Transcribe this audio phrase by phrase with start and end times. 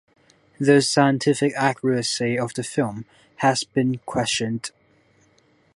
[0.59, 3.05] The scientific accuracy of the film
[3.35, 4.71] has been questioned.